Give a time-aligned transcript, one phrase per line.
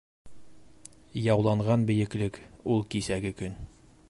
[1.27, 2.43] Яуланған бейеклек-
[2.77, 3.59] ул кисәге көн.